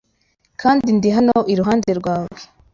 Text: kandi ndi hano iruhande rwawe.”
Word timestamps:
kandi 0.61 0.87
ndi 0.97 1.09
hano 1.17 1.37
iruhande 1.53 1.91
rwawe.” 1.99 2.39